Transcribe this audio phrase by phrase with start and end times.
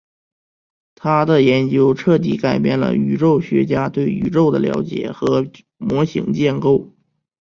[0.95, 5.45] 她的研究彻底改变了宇宙学家对宇宙的了解和
[5.77, 6.91] 模型建构。